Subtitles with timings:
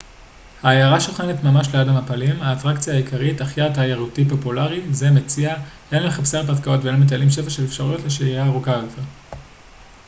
[0.61, 5.55] העיירה שוכנת ממש ליד המפלים האטרקציה העיקרית אך יעד תיירותי פופולרי זה מציע
[5.91, 9.01] הן למחפשי הרפתקאות והן למטיילים שפע של אפשרויות לשהייה ארוכה יותר